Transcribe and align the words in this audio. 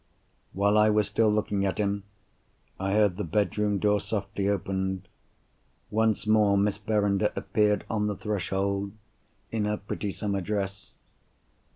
While 0.53 0.79
I 0.79 0.89
was 0.89 1.05
still 1.07 1.29
looking 1.31 1.63
at 1.63 1.77
him, 1.77 2.05
I 2.79 2.93
heard 2.93 3.17
the 3.17 3.23
bedroom 3.23 3.77
door 3.77 3.99
softly 3.99 4.49
opened. 4.49 5.07
Once 5.91 6.25
more, 6.25 6.57
Miss 6.57 6.77
Verinder 6.77 7.31
appeared 7.35 7.85
on 7.87 8.07
the 8.07 8.15
threshold, 8.15 8.93
in 9.51 9.65
her 9.65 9.77
pretty 9.77 10.09
summer 10.09 10.41
dress. 10.41 10.89